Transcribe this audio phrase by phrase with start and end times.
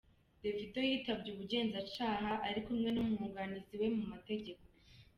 [0.41, 4.63] Davido yitabye ubugenzacyaha ari kumwe n’umwunganizi we mu mategeko.